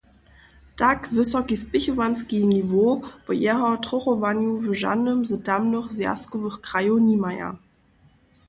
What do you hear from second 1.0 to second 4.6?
wysoki spěchowanski niwow po jeho trochowanju